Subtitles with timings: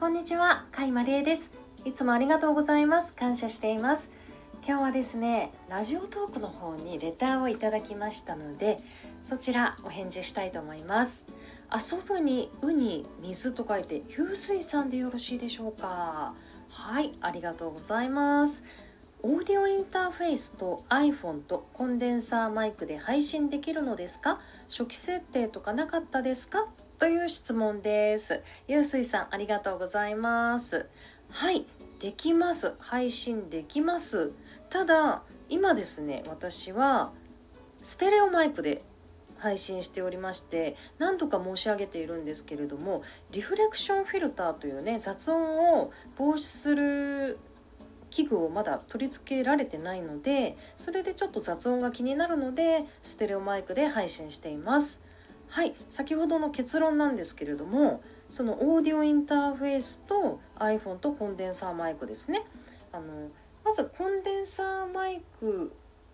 [0.00, 1.42] こんにちは、甲斐まりえです。
[1.84, 3.14] いつもありがとうございます。
[3.14, 4.02] 感謝しています。
[4.66, 8.80] 今日はですね、ラジオトークの方にレターをいただきましたので、
[9.28, 11.22] そちらお返事したいと思います。
[11.72, 16.34] 遊ぶにウに水と書いて、風水さんでよろしいでしょうか。
[16.68, 18.60] はい、ありがとうございます。
[19.20, 24.40] オーディオインターフェースと iPhone とコンデンサーマイクで配信できるのですか？
[24.70, 26.66] 初期設定とかなかったですか？
[27.00, 28.40] という質問です。
[28.68, 30.86] ゆうすいさん、ありがとうございます。
[31.30, 31.66] はい、
[32.00, 32.74] できます。
[32.78, 34.30] 配信できます。
[34.70, 37.10] ただ、今ですね、私は
[37.84, 38.84] ステレオマイクで
[39.38, 46.97] 配信しておりまして何度か申し上げているんですけれどもリフレクションフィルターというね雑音を防止する
[48.18, 55.00] 器具をまだ取り付けられてないのでそれでちょっと雑音が気になるのでステレオマイクで配信しています。
[55.50, 58.02] はい先ほどの結論なんですけれども
[58.34, 62.44] そのオーディオインターフェースと iPhone とコンデンサーマイクですね。
[62.92, 63.30] あの
[63.64, 65.72] まずコンデンサーマイク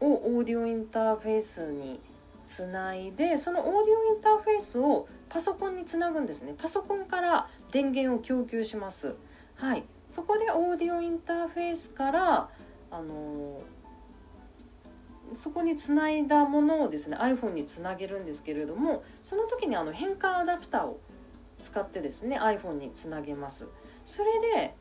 [0.00, 1.98] をオーディオインターフェースに
[2.46, 6.54] つないでそのオーディオインターフェースをパソコンにつなぐんですね。
[6.58, 9.14] パソコンから電源を供給します。
[9.56, 9.84] はい。
[10.16, 12.48] そこでオーディオインターフェースから
[12.90, 13.60] あの
[15.36, 20.98] そこにつないだものをですね iPhone につなげるんですけれどもその時にあの変換アダプターを
[21.62, 23.66] 使ってですね iPhone につなげます。
[24.06, 24.74] それで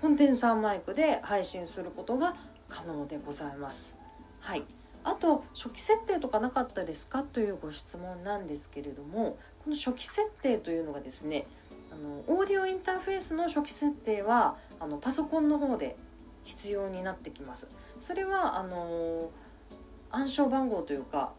[0.00, 2.34] コンデンサーマイクで配信することが
[2.68, 3.94] 可能でございます。
[4.40, 4.64] はい。
[5.04, 7.22] あと初期設定とかなかったですか？
[7.22, 11.46] というご質問なんですけれどもこの初期設定というのがですね
[11.92, 15.96] あのオーディオインターフェースの初期設定はあのパソコンの方で
[16.44, 17.66] 必要になってきます。
[18.06, 19.30] それはあの
[20.10, 21.32] 暗証番号というか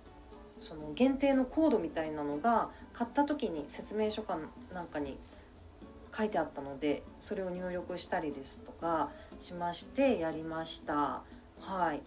[0.59, 4.37] その限定のコードみたいなのが買った時に説明書か
[4.73, 5.17] なんかに
[6.15, 11.21] 書いてあったのでそれを入力したりですとかしましてやりました。
[11.59, 12.01] はい。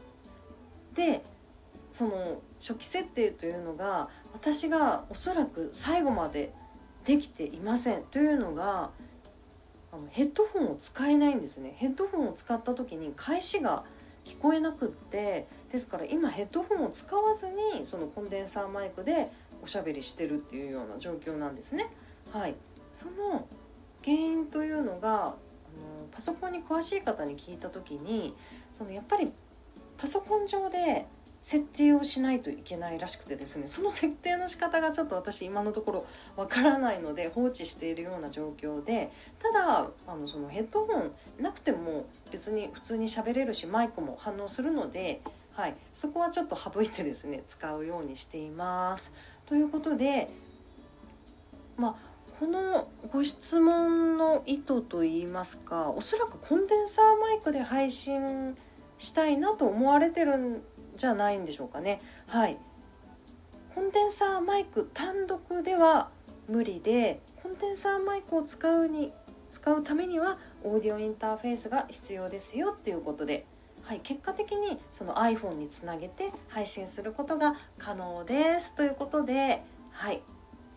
[0.94, 1.22] で
[1.92, 6.52] その初期設定というのが私がおそらく最後まで
[7.10, 8.90] できていませんというのが
[9.92, 11.74] あのヘッドホンを使えないんですね。
[11.76, 13.82] ヘッドホンを使った時に返しが
[14.24, 21.90] 聞こえなくってですから今ヘッドホンを使わずにそのコンデンサーマイクでおしゃべりしてるっていうような状況なんですね。
[22.32, 22.54] はい。
[22.94, 23.48] その
[24.04, 25.34] 原因というのがあの
[26.12, 28.36] パソコンに詳しい方に聞いた時に
[28.78, 29.32] そのやっぱり
[29.98, 31.06] パソコン上で
[31.42, 36.06] 設定をしないといけないらしくてですねその設定の仕方がちょっと私今のところ
[36.36, 39.10] わからないので放置しているような状況で
[39.42, 41.12] ただあのそのヘッドホン
[41.42, 45.22] なくても別に普通に喋れるしマイクも反応するので、
[45.54, 49.10] はい、そこはちょっと省いてですね使うようにしています。
[49.46, 50.28] ということで
[51.76, 58.56] まあこのご質問の意図といいますかおそらくコンデンサーマイクで配信
[58.98, 60.62] したいなと思われてるん
[60.96, 62.00] じゃないんでしょうかね。
[62.26, 62.58] はい。
[63.74, 66.10] コンデンサーマイク単独では
[66.48, 69.12] 無理でコンデンサーマイクを使うに
[69.52, 73.46] 使うためにはオーディオインターフェースが必要ですよっていうことで、
[73.82, 79.62] はい、結果的にその iPhone につなげて配信することが可能ですということで、
[79.92, 80.22] はい、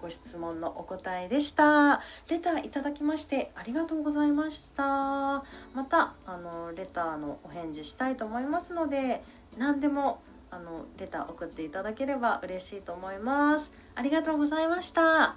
[0.02, 2.02] ご質問のお答えでした。
[2.30, 4.84] レターいただきましてありがとうございました。
[4.84, 5.44] ま
[5.90, 9.24] たあのレターのお返事したいと思いますので
[9.58, 10.22] 何でも
[10.52, 13.72] あのレター送っていただければ嬉しいと思います。
[13.96, 15.36] ありがとうございました。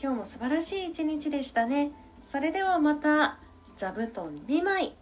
[0.00, 1.92] 今日も素晴らしい一日でしたね。
[2.30, 3.38] それではまた
[3.78, 4.97] 座布団2枚。